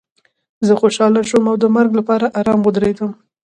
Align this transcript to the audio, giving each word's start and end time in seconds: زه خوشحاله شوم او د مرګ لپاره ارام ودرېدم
زه 0.67 0.73
خوشحاله 0.81 1.21
شوم 1.29 1.45
او 1.51 1.55
د 1.63 1.65
مرګ 1.75 1.91
لپاره 1.99 2.25
ارام 2.39 2.59
ودرېدم 2.63 3.11